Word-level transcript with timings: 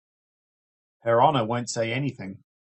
Her 1.01 1.21
Honor 1.21 1.45
won't 1.45 1.69
say 1.69 1.93
anything. 1.93 2.43